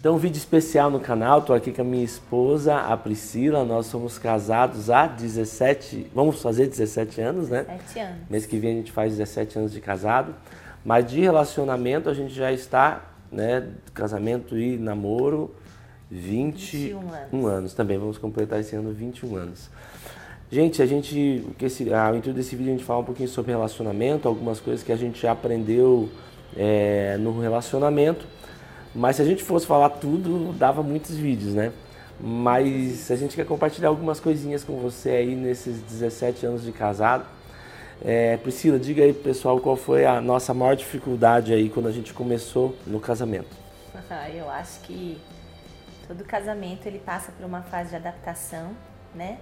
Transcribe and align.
Então, 0.00 0.14
um 0.14 0.18
vídeo 0.18 0.38
especial 0.38 0.92
no 0.92 1.00
canal. 1.00 1.40
Estou 1.40 1.56
aqui 1.56 1.72
com 1.72 1.82
a 1.82 1.84
minha 1.84 2.04
esposa, 2.04 2.76
a 2.76 2.96
Priscila. 2.96 3.64
Nós 3.64 3.86
somos 3.86 4.16
casados 4.16 4.90
há 4.90 5.08
17, 5.08 6.12
vamos 6.14 6.40
fazer 6.40 6.68
17 6.68 7.20
anos, 7.20 7.48
né? 7.48 7.64
17 7.64 7.98
anos. 7.98 8.18
Mês 8.30 8.46
que 8.46 8.58
vem 8.58 8.74
a 8.74 8.76
gente 8.76 8.92
faz 8.92 9.16
17 9.16 9.58
anos 9.58 9.72
de 9.72 9.80
casado. 9.80 10.32
Mas 10.84 11.04
de 11.10 11.20
relacionamento 11.20 12.08
a 12.08 12.14
gente 12.14 12.32
já 12.32 12.52
está, 12.52 13.06
né? 13.30 13.70
Casamento 13.92 14.56
e 14.56 14.78
namoro, 14.78 15.52
21 16.08 17.00
anos. 17.00 17.44
anos 17.44 17.74
também. 17.74 17.98
Vamos 17.98 18.18
completar 18.18 18.60
esse 18.60 18.76
ano 18.76 18.92
21 18.92 19.34
anos. 19.34 19.68
Gente, 20.48 20.80
a 20.80 20.86
gente, 20.86 21.44
esse, 21.60 21.92
a, 21.92 22.12
o 22.12 22.16
intuito 22.16 22.36
desse 22.36 22.54
vídeo 22.54 22.70
é 22.70 22.74
a 22.74 22.76
gente 22.76 22.86
falar 22.86 23.00
um 23.00 23.04
pouquinho 23.04 23.28
sobre 23.28 23.50
relacionamento, 23.50 24.28
algumas 24.28 24.60
coisas 24.60 24.84
que 24.84 24.92
a 24.92 24.96
gente 24.96 25.20
já 25.20 25.32
aprendeu 25.32 26.08
é, 26.56 27.16
no 27.18 27.40
relacionamento 27.40 28.24
mas 28.94 29.16
se 29.16 29.22
a 29.22 29.24
gente 29.24 29.42
fosse 29.42 29.66
falar 29.66 29.90
tudo, 29.90 30.52
dava 30.52 30.82
muitos 30.82 31.16
vídeos, 31.16 31.54
né? 31.54 31.72
Mas 32.20 33.10
a 33.10 33.16
gente 33.16 33.36
quer 33.36 33.46
compartilhar 33.46 33.88
algumas 33.88 34.18
coisinhas 34.18 34.64
com 34.64 34.78
você 34.78 35.10
aí 35.10 35.34
nesses 35.36 35.80
17 35.82 36.46
anos 36.46 36.64
de 36.64 36.72
casado. 36.72 37.24
É, 38.04 38.36
Priscila, 38.36 38.78
diga 38.78 39.02
aí 39.02 39.12
pessoal 39.12 39.58
qual 39.60 39.76
foi 39.76 40.04
a 40.04 40.20
nossa 40.20 40.54
maior 40.54 40.74
dificuldade 40.74 41.52
aí 41.52 41.68
quando 41.68 41.88
a 41.88 41.92
gente 41.92 42.12
começou 42.12 42.76
no 42.86 43.00
casamento. 43.00 43.56
Eu 44.34 44.48
acho 44.50 44.80
que 44.80 45.20
todo 46.06 46.24
casamento 46.24 46.86
ele 46.86 46.98
passa 46.98 47.32
por 47.32 47.44
uma 47.44 47.62
fase 47.62 47.90
de 47.90 47.96
adaptação, 47.96 48.70
né? 49.14 49.38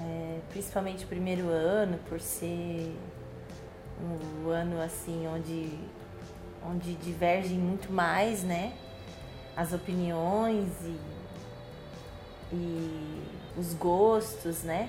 É, 0.00 0.38
principalmente 0.50 1.04
o 1.04 1.08
primeiro 1.08 1.48
ano, 1.48 1.98
por 2.08 2.20
ser 2.20 2.94
um 4.00 4.50
ano 4.50 4.80
assim 4.80 5.26
onde 5.26 5.70
onde 6.70 6.94
divergem 6.94 7.58
muito 7.58 7.92
mais, 7.92 8.42
né? 8.42 8.72
As 9.56 9.72
opiniões 9.72 10.68
e, 10.82 10.96
e 12.52 13.22
os 13.56 13.72
gostos, 13.74 14.62
né? 14.62 14.88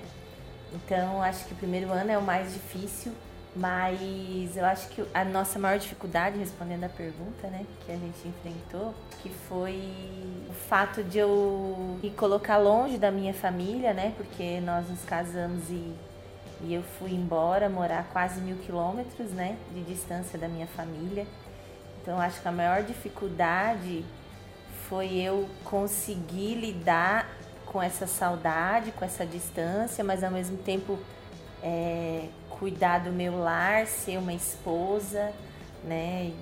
Então, 0.73 1.22
acho 1.22 1.45
que 1.45 1.53
o 1.53 1.55
primeiro 1.55 1.92
ano 1.92 2.11
é 2.11 2.17
o 2.17 2.22
mais 2.22 2.53
difícil, 2.53 3.14
mas 3.55 4.55
eu 4.55 4.66
acho 4.66 4.89
que 4.89 5.03
a 5.14 5.23
nossa 5.23 5.58
maior 5.58 5.80
dificuldade, 5.80 6.38
respondendo 6.38 6.83
a 6.83 6.89
pergunta, 6.89 7.48
né, 7.48 7.66
que 7.86 7.92
a 7.92 7.95
gente 7.95 8.28
enfrentou, 8.28 8.94
que 9.22 9.30
foi 9.30 9.81
o 10.50 10.53
fato 10.53 11.03
de 11.03 11.17
eu 11.17 11.98
me 12.02 12.11
colocar 12.11 12.58
longe 12.58 12.98
da 12.98 13.09
minha 13.09 13.33
família, 13.33 13.94
né, 13.94 14.14
porque 14.16 14.59
nós 14.59 14.88
nos 14.89 15.03
casamos 15.05 15.70
e, 15.70 15.95
e 16.61 16.73
eu 16.73 16.83
fui 16.83 17.14
embora 17.14 17.70
morar 17.70 18.08
quase 18.11 18.39
mil 18.42 18.58
quilômetros, 18.58 19.31
né, 19.31 19.58
de 19.73 19.81
distância 19.83 20.38
da 20.38 20.48
minha 20.48 20.67
família. 20.67 21.25
Então, 22.08 22.22
acho 22.22 22.41
que 22.41 22.47
a 22.47 22.53
maior 22.53 22.83
dificuldade 22.83 24.05
foi 24.88 25.16
eu 25.16 25.50
conseguir 25.66 26.55
lidar 26.55 27.30
com 27.66 27.83
essa 27.83 28.08
saudade, 28.08 28.94
com 28.94 29.03
essa 29.03 29.25
distância, 29.25 30.05
mas 30.05 30.23
ao 30.23 30.31
mesmo 30.31 30.55
tempo 30.55 30.97
é, 31.61 32.30
cuidar 32.49 32.99
do 32.99 33.11
meu 33.11 33.38
lar, 33.38 33.88
ser 33.88 34.17
uma 34.19 34.31
esposa, 34.31 35.33
né? 35.83 36.31
E 36.31 36.36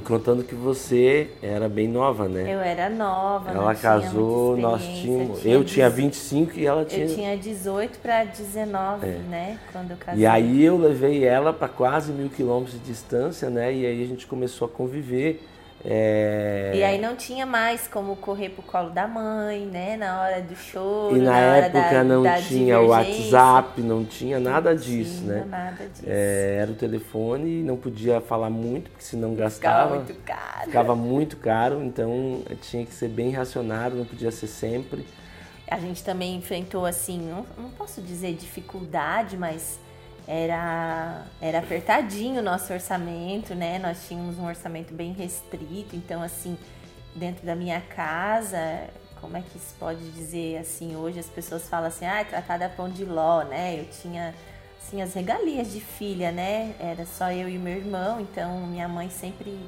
contando 0.00 0.44
que 0.44 0.54
você 0.54 1.28
era 1.42 1.68
bem 1.68 1.88
nova, 1.88 2.28
né? 2.28 2.42
Eu 2.52 2.60
era 2.60 2.88
nova. 2.90 3.50
Ela 3.50 3.74
casou, 3.74 4.56
nós 4.56 4.82
tínhamos. 4.82 5.40
Tinha 5.40 5.54
eu 5.54 5.64
tinha 5.64 5.90
25 5.90 6.58
e 6.58 6.66
ela 6.66 6.84
tinha. 6.84 7.06
Eu 7.06 7.14
tinha 7.14 7.36
18 7.36 7.98
para 7.98 8.24
19, 8.24 9.06
é. 9.06 9.10
né? 9.30 9.58
Quando 9.72 9.90
eu 9.92 9.96
casei. 9.96 10.22
E 10.22 10.26
aí 10.26 10.62
eu 10.62 10.76
levei 10.76 11.24
ela 11.24 11.52
para 11.52 11.68
quase 11.68 12.12
mil 12.12 12.28
quilômetros 12.28 12.78
de 12.78 12.86
distância, 12.86 13.48
né? 13.50 13.72
E 13.72 13.86
aí 13.86 14.02
a 14.02 14.06
gente 14.06 14.26
começou 14.26 14.66
a 14.66 14.68
conviver. 14.68 15.42
É... 15.84 16.72
E 16.74 16.82
aí 16.82 17.00
não 17.00 17.14
tinha 17.14 17.46
mais 17.46 17.86
como 17.86 18.16
correr 18.16 18.48
pro 18.50 18.62
colo 18.62 18.90
da 18.90 19.06
mãe, 19.06 19.64
né? 19.64 19.96
Na 19.96 20.20
hora 20.20 20.42
do 20.42 20.56
show. 20.56 21.16
E 21.16 21.20
na, 21.20 21.30
na 21.30 21.38
época 21.38 21.90
da, 21.90 22.04
não 22.04 22.22
da 22.22 22.42
tinha 22.42 22.80
o 22.80 22.88
WhatsApp, 22.88 23.80
não 23.80 24.04
tinha 24.04 24.40
nada 24.40 24.70
não 24.70 24.80
disso, 24.80 25.22
tinha 25.22 25.34
né? 25.34 25.44
Nada 25.48 25.86
disso. 25.86 26.04
É, 26.06 26.58
era 26.60 26.70
o 26.70 26.74
telefone, 26.74 27.62
não 27.62 27.76
podia 27.76 28.20
falar 28.20 28.50
muito, 28.50 28.90
porque 28.90 29.04
senão 29.04 29.34
gastava. 29.34 29.84
Ficava 29.84 29.94
muito 29.96 30.24
caro. 30.24 30.64
Ficava 30.64 30.96
muito 30.96 31.36
caro, 31.36 31.82
então 31.82 32.42
tinha 32.60 32.84
que 32.84 32.92
ser 32.92 33.08
bem 33.08 33.30
racionado, 33.30 33.96
não 33.96 34.04
podia 34.04 34.32
ser 34.32 34.48
sempre. 34.48 35.06
A 35.70 35.78
gente 35.78 36.02
também 36.02 36.34
enfrentou, 36.34 36.86
assim, 36.86 37.20
não, 37.20 37.46
não 37.56 37.70
posso 37.70 38.00
dizer 38.00 38.34
dificuldade, 38.34 39.36
mas 39.36 39.78
era, 40.28 41.24
era 41.40 41.60
apertadinho 41.60 42.40
o 42.40 42.42
nosso 42.42 42.70
orçamento, 42.70 43.54
né? 43.54 43.78
Nós 43.78 44.06
tínhamos 44.06 44.38
um 44.38 44.46
orçamento 44.46 44.92
bem 44.92 45.14
restrito, 45.14 45.96
então 45.96 46.22
assim, 46.22 46.58
dentro 47.16 47.46
da 47.46 47.56
minha 47.56 47.80
casa, 47.80 48.58
como 49.22 49.38
é 49.38 49.40
que 49.40 49.58
se 49.58 49.72
pode 49.74 50.10
dizer 50.10 50.58
assim, 50.58 50.94
hoje 50.94 51.18
as 51.18 51.28
pessoas 51.28 51.66
falam 51.66 51.88
assim, 51.88 52.04
ah, 52.04 52.22
tratada 52.28 52.68
pão 52.68 52.90
de 52.90 53.06
ló, 53.06 53.42
né? 53.42 53.80
Eu 53.80 53.86
tinha 53.86 54.34
assim 54.78 55.00
as 55.00 55.14
regalias 55.14 55.72
de 55.72 55.80
filha, 55.80 56.30
né? 56.30 56.74
Era 56.78 57.06
só 57.06 57.32
eu 57.32 57.48
e 57.48 57.56
meu 57.56 57.78
irmão, 57.78 58.20
então 58.20 58.66
minha 58.66 58.86
mãe 58.86 59.08
sempre 59.08 59.58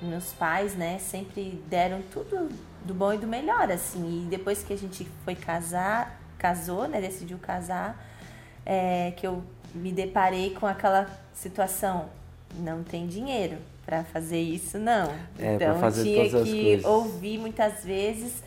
meus 0.00 0.32
pais, 0.34 0.74
né, 0.74 0.98
sempre 0.98 1.62
deram 1.68 2.02
tudo 2.12 2.48
do 2.84 2.94
bom 2.94 3.14
e 3.14 3.18
do 3.18 3.26
melhor, 3.26 3.70
assim. 3.72 4.24
E 4.24 4.26
depois 4.26 4.62
que 4.62 4.72
a 4.72 4.76
gente 4.76 5.04
foi 5.24 5.34
casar, 5.34 6.20
casou, 6.38 6.86
né, 6.86 7.00
decidiu 7.00 7.38
casar, 7.38 7.98
é, 8.66 9.12
que 9.16 9.26
eu 9.26 9.44
me 9.76 9.92
deparei 9.92 10.50
com 10.50 10.66
aquela 10.66 11.08
situação, 11.34 12.06
não 12.58 12.82
tem 12.82 13.06
dinheiro 13.06 13.56
para 13.84 14.02
fazer 14.04 14.40
isso, 14.40 14.78
não. 14.78 15.12
É, 15.38 15.54
então 15.54 15.78
fazer 15.78 16.02
tinha 16.02 16.44
que 16.44 16.80
ouvir 16.84 17.38
muitas 17.38 17.84
vezes 17.84 18.42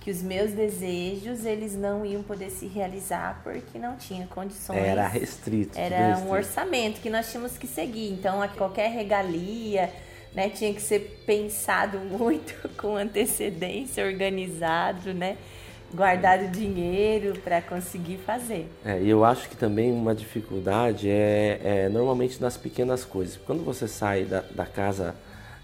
que 0.00 0.10
os 0.10 0.22
meus 0.22 0.52
desejos 0.52 1.44
eles 1.44 1.76
não 1.76 2.04
iam 2.04 2.22
poder 2.22 2.50
se 2.50 2.66
realizar 2.66 3.40
porque 3.44 3.78
não 3.78 3.96
tinha 3.96 4.26
condições. 4.26 4.78
Era 4.78 5.06
restrito. 5.06 5.78
Era 5.78 6.08
restrito. 6.08 6.28
um 6.28 6.32
orçamento 6.32 7.00
que 7.00 7.10
nós 7.10 7.30
tínhamos 7.30 7.58
que 7.58 7.66
seguir. 7.66 8.10
Então, 8.10 8.40
a 8.40 8.48
qualquer 8.48 8.90
regalia, 8.90 9.92
né, 10.34 10.48
tinha 10.48 10.72
que 10.72 10.80
ser 10.80 11.22
pensado 11.26 11.98
muito 12.18 12.68
com 12.76 12.96
antecedência, 12.96 14.04
organizado, 14.04 15.12
né? 15.12 15.36
Guardado 15.92 16.48
dinheiro 16.50 17.38
para 17.40 17.60
conseguir 17.60 18.18
fazer. 18.18 18.70
É, 18.84 19.00
e 19.00 19.08
eu 19.08 19.24
acho 19.24 19.48
que 19.48 19.56
também 19.56 19.92
uma 19.92 20.14
dificuldade 20.14 21.08
é, 21.08 21.60
é, 21.62 21.88
normalmente 21.88 22.40
nas 22.40 22.56
pequenas 22.56 23.04
coisas. 23.04 23.36
Quando 23.36 23.64
você 23.64 23.88
sai 23.88 24.24
da, 24.24 24.42
da 24.54 24.66
casa 24.66 25.14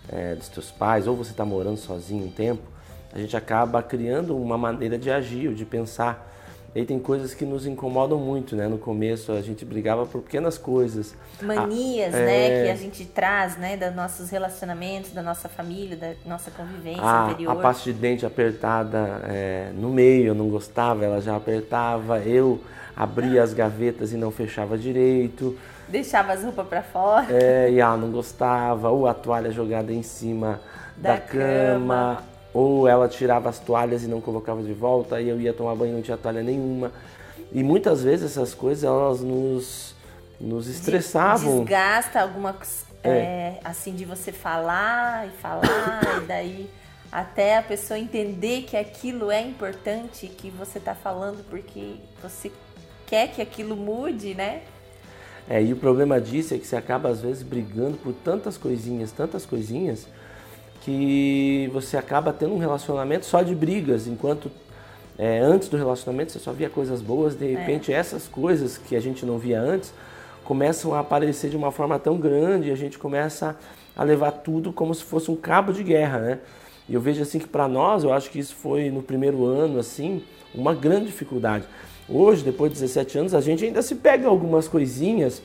é, 0.09 0.35
dos 0.35 0.49
teus 0.49 0.71
pais 0.71 1.07
ou 1.07 1.17
você 1.17 1.31
está 1.31 1.45
morando 1.45 1.77
sozinho 1.77 2.27
um 2.27 2.31
tempo, 2.31 2.63
a 3.13 3.19
gente 3.19 3.37
acaba 3.37 3.83
criando 3.83 4.37
uma 4.37 4.59
maneira 4.59 4.99
de 4.99 5.11
agir 5.11 5.49
ou 5.49 5.55
de 5.55 5.65
pensar 5.65 6.35
aí 6.79 6.85
tem 6.85 6.99
coisas 6.99 7.33
que 7.33 7.45
nos 7.45 7.67
incomodam 7.67 8.19
muito, 8.19 8.55
né? 8.55 8.69
No 8.69 8.77
começo 8.77 9.33
a 9.33 9.41
gente 9.41 9.65
brigava 9.65 10.05
por 10.05 10.21
pequenas 10.21 10.59
coisas. 10.59 11.15
Manias, 11.41 12.15
ah, 12.15 12.19
né? 12.19 12.49
É... 12.49 12.65
Que 12.65 12.71
a 12.71 12.77
gente 12.77 13.05
traz, 13.07 13.57
né? 13.57 13.77
Dos 13.77 13.95
nossos 13.95 14.31
relacionamentos, 14.31 15.13
da 15.13 15.23
nossa 15.23 15.49
família, 15.49 15.97
da 15.97 16.13
nossa 16.27 16.51
convivência 16.51 17.03
a, 17.03 17.27
anterior. 17.27 17.53
A 17.53 17.57
pasta 17.57 17.85
de 17.85 17.99
dente 17.99 18.27
apertada 18.27 19.23
é, 19.25 19.71
no 19.75 19.89
meio, 19.91 20.29
eu 20.29 20.35
não 20.35 20.49
gostava, 20.49 21.05
ela 21.05 21.21
já 21.21 21.35
apertava. 21.35 22.19
Eu 22.21 22.61
abria 22.95 23.43
as 23.43 23.55
gavetas 23.55 24.13
e 24.13 24.17
não 24.17 24.31
fechava 24.31 24.77
direito. 24.77 25.57
Deixava 25.89 26.33
as 26.33 26.43
roupas 26.43 26.67
para 26.67 26.83
fora. 26.83 27.27
É, 27.31 27.71
e 27.71 27.81
ela 27.81 27.97
não 27.97 28.11
gostava. 28.11 28.91
Ou 28.91 29.07
a 29.07 29.15
toalha 29.15 29.51
jogada 29.51 29.93
em 29.93 30.03
cima 30.03 30.61
da, 30.97 31.15
da 31.15 31.21
cama. 31.21 32.19
cama 32.19 32.36
ou 32.57 32.89
ela 32.89 33.07
tirava 33.07 33.51
as 33.51 33.59
toalhas 33.59 34.03
e 34.03 34.07
não 34.07 34.19
colocava 34.19 34.63
de 34.63 34.73
volta, 34.73 35.21
e 35.21 35.29
eu 35.29 35.39
ia 35.39 35.53
tomar 35.53 35.75
banho 35.75 35.93
e 35.93 35.95
não 35.97 36.01
tinha 36.01 36.17
toalha 36.17 36.43
nenhuma. 36.43 36.91
E 37.53 37.63
muitas 37.63 38.03
vezes 38.03 38.33
essas 38.33 38.55
coisas 38.55 38.83
elas 38.83 39.21
nos, 39.21 39.95
nos 40.41 40.67
estressavam. 40.67 41.59
Desgasta 41.59 42.19
alguma 42.19 42.57
é. 43.05 43.11
é, 43.11 43.61
assim 43.63 43.95
de 43.95 44.07
você 44.07 44.33
falar 44.33 45.27
e 45.27 45.31
falar, 45.33 46.01
e 46.23 46.27
daí 46.27 46.71
até 47.13 47.59
a 47.59 47.63
pessoa 47.63 47.99
entender 47.99 48.63
que 48.63 48.75
aquilo 48.75 49.31
é 49.31 49.43
importante, 49.43 50.27
que 50.27 50.49
você 50.49 50.79
está 50.79 50.95
falando 50.95 51.45
porque 51.51 51.97
você 52.23 52.51
quer 53.07 53.29
que 53.33 53.43
aquilo 53.43 53.77
mude, 53.77 54.35
né? 54.35 54.63
É, 55.47 55.63
e 55.63 55.75
o 55.75 55.77
problema 55.77 56.19
disso 56.19 56.55
é 56.55 56.59
que 56.59 56.67
você 56.67 56.75
acaba 56.75 57.11
às 57.11 57.21
vezes 57.21 57.43
brigando 57.43 57.99
por 57.99 58.15
tantas 58.15 58.57
coisinhas, 58.57 59.13
tantas 59.13 59.45
coisinhas, 59.45 60.09
que 60.87 61.69
você 61.73 61.97
acaba 61.97 62.33
tendo 62.33 62.55
um 62.55 62.59
relacionamento 62.59 63.27
só 63.27 63.43
de 63.43 63.57
brigas, 63.57 64.07
enquanto 64.07 64.49
é, 65.19 65.41
antes 65.41 65.69
do 65.69 65.77
relacionamento 65.77 66.31
você 66.31 66.39
só 66.39 66.53
via 66.53 66.71
coisas 66.71 67.03
boas, 67.03 67.35
de 67.35 67.45
repente 67.45 67.93
é. 67.93 67.97
essas 67.97 68.29
coisas 68.29 68.79
que 68.79 68.95
a 68.95 69.01
gente 69.01 69.27
não 69.27 69.37
via 69.37 69.61
antes 69.61 69.93
começam 70.45 70.95
a 70.95 71.01
aparecer 71.01 71.51
de 71.51 71.57
uma 71.57 71.73
forma 71.73 71.99
tão 71.99 72.19
grande 72.19 72.69
e 72.69 72.71
a 72.71 72.77
gente 72.77 72.99
começa 72.99 73.57
a 73.97 74.05
levar 74.05 74.31
tudo 74.31 74.73
como 74.73 74.95
se 74.95 75.03
fosse 75.03 75.29
um 75.29 75.35
cabo 75.35 75.73
de 75.73 75.83
guerra, 75.83 76.19
né? 76.21 76.39
E 76.89 76.95
eu 76.95 77.01
vejo 77.01 77.21
assim 77.21 77.41
que 77.41 77.49
para 77.49 77.67
nós, 77.67 78.05
eu 78.05 78.13
acho 78.13 78.31
que 78.31 78.39
isso 78.39 78.55
foi 78.55 78.89
no 78.89 79.03
primeiro 79.03 79.45
ano 79.45 79.81
assim, 79.81 80.23
uma 80.55 80.73
grande 80.73 81.07
dificuldade. 81.07 81.65
Hoje, 82.09 82.45
depois 82.45 82.73
de 82.73 82.79
17 82.79 83.19
anos, 83.19 83.35
a 83.35 83.41
gente 83.41 83.65
ainda 83.65 83.83
se 83.83 83.97
pega 83.97 84.29
algumas 84.29 84.69
coisinhas, 84.69 85.43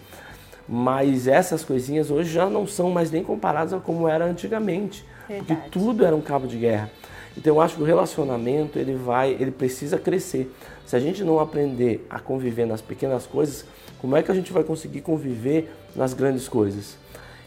mas 0.74 1.28
essas 1.28 1.66
coisinhas 1.66 2.10
hoje 2.10 2.32
já 2.32 2.50
não 2.50 2.66
são 2.66 2.90
mais 2.90 3.12
nem 3.12 3.22
comparadas 3.22 3.74
a 3.74 3.80
como 3.82 4.08
era 4.08 4.24
antigamente. 4.24 5.06
Verdade. 5.28 5.54
Porque 5.54 5.70
tudo 5.70 6.06
era 6.06 6.16
um 6.16 6.22
cabo 6.22 6.48
de 6.48 6.58
guerra. 6.58 6.90
Então 7.38 7.56
eu 7.56 7.62
acho 7.62 7.76
que 7.76 7.82
o 7.82 7.86
relacionamento 7.86 8.80
ele 8.80 8.96
vai, 8.96 9.32
ele 9.32 9.52
precisa 9.52 10.00
crescer. 10.00 10.50
Se 10.86 10.96
a 10.96 11.00
gente 11.00 11.26
não 11.26 11.42
aprender 11.42 12.08
a 12.10 12.20
conviver 12.20 12.66
nas 12.66 12.80
pequenas 12.80 13.28
coisas, 13.28 13.66
como 14.00 14.16
é 14.16 14.24
que 14.24 14.32
a 14.32 14.34
gente 14.34 14.54
vai 14.54 14.64
conseguir 14.64 15.02
conviver 15.02 15.70
nas 15.94 16.14
grandes 16.14 16.48
coisas? 16.48 16.98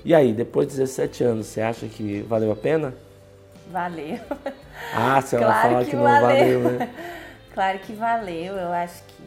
E 0.04 0.14
aí, 0.14 0.34
depois 0.34 0.68
de 0.68 0.74
17 0.74 1.24
anos, 1.24 1.46
você 1.46 1.62
acha 1.62 1.86
que 1.86 2.20
valeu 2.28 2.52
a 2.52 2.56
pena? 2.56 2.92
Valeu. 3.72 4.18
Ah, 4.94 5.22
se 5.22 5.34
ela 5.34 5.46
claro 5.46 5.68
fala 5.68 5.84
que, 5.84 5.90
que 5.90 5.96
não 5.96 6.02
valeu, 6.02 6.60
né? 6.60 6.90
claro 7.54 7.78
que 7.78 7.92
valeu. 7.94 8.54
Eu 8.54 8.70
acho 8.70 9.02
que 9.04 9.22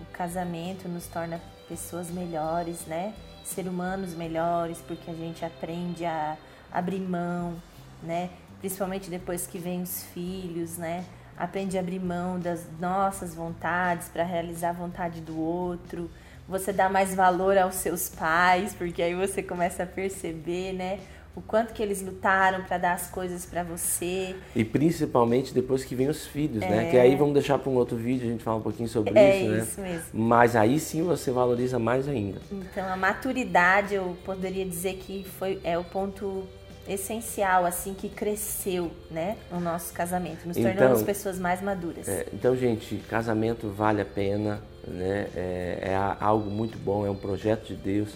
o 0.00 0.06
casamento 0.10 0.88
nos 0.88 1.06
torna 1.06 1.38
pessoas 1.70 2.10
melhores, 2.10 2.84
né? 2.86 3.14
Ser 3.44 3.68
humanos 3.68 4.12
melhores, 4.14 4.82
porque 4.86 5.08
a 5.08 5.14
gente 5.14 5.44
aprende 5.44 6.04
a 6.04 6.36
abrir 6.72 6.98
mão, 6.98 7.62
né? 8.02 8.28
Principalmente 8.58 9.08
depois 9.08 9.46
que 9.46 9.56
vem 9.56 9.80
os 9.80 10.02
filhos, 10.12 10.76
né? 10.76 11.04
Aprende 11.38 11.78
a 11.78 11.80
abrir 11.80 12.00
mão 12.00 12.40
das 12.40 12.66
nossas 12.80 13.34
vontades 13.36 14.08
para 14.08 14.24
realizar 14.24 14.70
a 14.70 14.72
vontade 14.72 15.20
do 15.20 15.38
outro. 15.38 16.10
Você 16.48 16.72
dá 16.72 16.88
mais 16.88 17.14
valor 17.14 17.56
aos 17.56 17.76
seus 17.76 18.08
pais, 18.08 18.74
porque 18.74 19.00
aí 19.00 19.14
você 19.14 19.40
começa 19.40 19.84
a 19.84 19.86
perceber, 19.86 20.72
né? 20.72 20.98
O 21.34 21.40
quanto 21.40 21.72
que 21.72 21.82
eles 21.82 22.02
lutaram 22.02 22.64
para 22.64 22.78
dar 22.78 22.92
as 22.92 23.08
coisas 23.08 23.46
para 23.46 23.62
você. 23.62 24.34
E 24.54 24.64
principalmente 24.64 25.54
depois 25.54 25.84
que 25.84 25.94
vem 25.94 26.08
os 26.08 26.26
filhos, 26.26 26.62
é... 26.62 26.68
né? 26.68 26.90
Que 26.90 26.98
aí 26.98 27.14
vamos 27.14 27.34
deixar 27.34 27.58
para 27.58 27.70
um 27.70 27.76
outro 27.76 27.96
vídeo 27.96 28.26
a 28.28 28.30
gente 28.32 28.42
falar 28.42 28.56
um 28.56 28.62
pouquinho 28.62 28.88
sobre 28.88 29.16
é 29.18 29.36
isso, 29.36 29.50
né? 29.50 29.58
isso 29.58 29.80
mesmo. 29.80 30.06
Mas 30.12 30.56
aí 30.56 30.80
sim 30.80 31.02
você 31.02 31.30
valoriza 31.30 31.78
mais 31.78 32.08
ainda. 32.08 32.40
Então 32.50 32.86
a 32.88 32.96
maturidade 32.96 33.94
eu 33.94 34.16
poderia 34.24 34.64
dizer 34.64 34.94
que 34.94 35.24
foi 35.38 35.60
é 35.62 35.78
o 35.78 35.84
ponto 35.84 36.44
essencial 36.88 37.64
assim 37.64 37.94
que 37.94 38.08
cresceu, 38.08 38.90
né, 39.10 39.36
no 39.52 39.60
nosso 39.60 39.92
casamento, 39.92 40.48
nos 40.48 40.56
então, 40.56 40.72
tornamos 40.72 41.02
pessoas 41.02 41.38
mais 41.38 41.62
maduras. 41.62 42.08
É, 42.08 42.26
então, 42.32 42.56
gente, 42.56 42.96
casamento 43.08 43.68
vale 43.68 44.00
a 44.00 44.04
pena, 44.04 44.60
né? 44.88 45.28
É, 45.36 45.78
é 45.82 46.16
algo 46.18 46.50
muito 46.50 46.76
bom, 46.78 47.06
é 47.06 47.10
um 47.10 47.14
projeto 47.14 47.68
de 47.68 47.76
Deus 47.76 48.08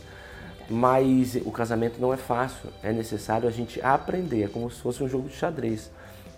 mas 0.69 1.37
o 1.44 1.50
casamento 1.50 2.00
não 2.00 2.12
é 2.12 2.16
fácil, 2.16 2.70
é 2.82 2.93
necessário 2.93 3.49
a 3.49 3.52
gente 3.52 3.81
aprender, 3.82 4.44
é 4.44 4.49
como 4.49 4.70
se 4.70 4.81
fosse 4.81 5.02
um 5.02 5.08
jogo 5.08 5.28
de 5.28 5.34
xadrez. 5.34 5.90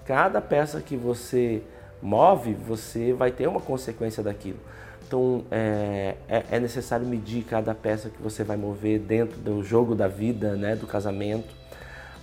Cada 0.04 0.40
peça 0.40 0.80
que 0.80 0.96
você 0.96 1.62
move, 2.02 2.54
você 2.54 3.12
vai 3.12 3.30
ter 3.30 3.48
uma 3.48 3.60
consequência 3.60 4.22
daquilo. 4.22 4.58
Então 5.06 5.44
é, 5.50 6.16
é, 6.28 6.44
é, 6.50 6.60
necessário 6.60 7.06
medir 7.06 7.44
cada 7.44 7.74
peça 7.74 8.10
que 8.10 8.20
você 8.20 8.42
vai 8.42 8.56
mover 8.56 8.98
dentro 8.98 9.38
do 9.38 9.62
jogo 9.62 9.94
da 9.94 10.08
vida, 10.08 10.56
né, 10.56 10.74
do 10.74 10.86
casamento, 10.86 11.54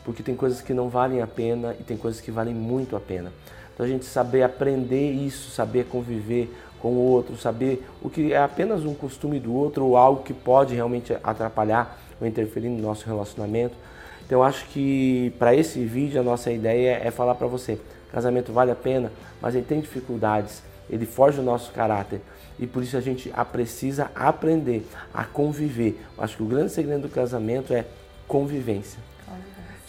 porque 0.04 0.22
tem 0.22 0.36
coisas 0.36 0.62
que 0.62 0.74
não 0.74 0.90
valem 0.90 1.22
a 1.22 1.28
pena 1.28 1.74
e 1.80 1.84
tem 1.84 1.96
coisas 1.96 2.20
que 2.20 2.30
valem 2.30 2.54
muito 2.54 2.96
a 2.96 3.00
pena. 3.00 3.32
Então 3.74 3.86
a 3.86 3.90
gente 3.90 4.06
saber 4.06 4.44
aprender 4.44 5.12
isso, 5.12 5.50
saber 5.52 5.86
conviver 5.86 6.54
com 6.80 6.90
o 6.90 6.98
outro, 6.98 7.38
saber 7.38 7.88
o 8.02 8.10
que 8.10 8.34
é 8.34 8.38
apenas 8.38 8.84
um 8.84 8.94
costume 8.94 9.40
do 9.40 9.54
outro 9.54 9.86
ou 9.86 9.98
algo 9.98 10.24
que 10.24 10.34
pode 10.34 10.76
realmente 10.76 11.16
atrapalhar 11.24 11.98
ou 12.20 12.28
interferir 12.28 12.70
no 12.70 12.82
nosso 12.82 13.06
relacionamento. 13.06 13.76
Então 14.26 14.40
eu 14.40 14.44
acho 14.44 14.66
que 14.68 15.34
para 15.40 15.56
esse 15.56 15.84
vídeo 15.84 16.20
a 16.20 16.24
nossa 16.24 16.52
ideia 16.52 17.00
é 17.04 17.10
falar 17.10 17.36
para 17.36 17.48
você, 17.48 17.80
casamento 18.12 18.52
vale 18.52 18.72
a 18.72 18.76
pena, 18.76 19.12
mas 19.42 19.56
ele 19.56 19.66
tem 19.66 19.80
dificuldades, 19.80 20.62
ele 20.90 21.06
forja 21.06 21.42
o 21.42 21.44
nosso 21.44 21.72
caráter 21.72 22.22
e 22.60 22.68
por 22.68 22.84
isso 22.84 22.96
a 22.96 23.02
gente 23.02 23.34
precisa 23.52 24.12
aprender 24.14 24.86
a 25.14 25.24
conviver. 25.24 26.00
Eu 26.18 26.24
acho 26.24 26.38
que 26.38 26.44
o 26.44 26.46
grande 26.46 26.72
segredo 26.72 27.04
do 27.04 27.10
casamento 27.10 27.74
é 27.74 27.86
convivência. 28.28 29.00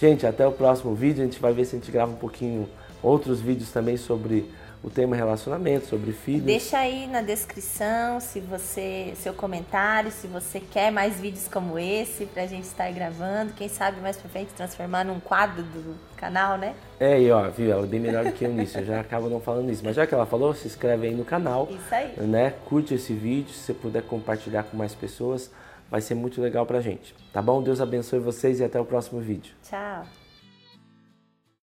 Gente, 0.00 0.26
até 0.26 0.46
o 0.46 0.52
próximo 0.52 0.94
vídeo, 0.94 1.22
a 1.22 1.24
gente 1.24 1.40
vai 1.40 1.52
ver 1.52 1.64
se 1.64 1.76
a 1.76 1.78
gente 1.78 1.90
grava 1.90 2.12
um 2.12 2.16
pouquinho 2.16 2.68
outros 3.04 3.40
vídeos 3.40 3.70
também 3.70 3.96
sobre 3.96 4.50
o 4.84 4.90
tema 4.90 5.16
relacionamento, 5.16 5.86
sobre 5.86 6.12
filhos. 6.12 6.44
Deixa 6.44 6.76
aí 6.76 7.06
na 7.06 7.22
descrição 7.22 8.20
se 8.20 8.38
você, 8.38 9.14
seu 9.16 9.32
comentário, 9.32 10.10
se 10.10 10.26
você 10.26 10.60
quer 10.60 10.92
mais 10.92 11.18
vídeos 11.18 11.48
como 11.48 11.78
esse 11.78 12.26
pra 12.26 12.46
gente 12.46 12.64
estar 12.64 12.92
gravando, 12.92 13.54
quem 13.54 13.66
sabe 13.66 13.98
mais 14.02 14.18
pra 14.18 14.28
frente 14.28 14.52
transformar 14.52 15.02
num 15.04 15.18
quadro 15.18 15.62
do 15.62 15.96
canal, 16.16 16.58
né? 16.58 16.74
É, 17.00 17.18
e 17.18 17.30
ó, 17.30 17.48
viu, 17.48 17.72
ela 17.72 17.84
é 17.84 17.86
bem 17.86 17.98
melhor 17.98 18.26
do 18.26 18.32
que 18.32 18.44
eu 18.44 18.52
nisso, 18.52 18.78
eu 18.78 18.84
já 18.84 19.00
acabo 19.00 19.30
não 19.30 19.40
falando 19.40 19.70
isso. 19.70 19.82
Mas 19.82 19.96
já 19.96 20.06
que 20.06 20.12
ela 20.12 20.26
falou, 20.26 20.54
se 20.54 20.66
inscreve 20.66 21.06
aí 21.06 21.14
no 21.14 21.24
canal. 21.24 21.66
Isso 21.70 21.94
aí. 21.94 22.20
Né? 22.20 22.52
Curte 22.66 22.92
esse 22.92 23.14
vídeo, 23.14 23.54
se 23.54 23.60
você 23.60 23.74
puder 23.74 24.02
compartilhar 24.02 24.64
com 24.64 24.76
mais 24.76 24.94
pessoas, 24.94 25.50
vai 25.90 26.02
ser 26.02 26.14
muito 26.14 26.42
legal 26.42 26.66
pra 26.66 26.82
gente. 26.82 27.14
Tá 27.32 27.40
bom? 27.40 27.62
Deus 27.62 27.80
abençoe 27.80 28.18
vocês 28.18 28.60
e 28.60 28.64
até 28.64 28.78
o 28.78 28.84
próximo 28.84 29.18
vídeo. 29.18 29.54
Tchau. 29.62 30.04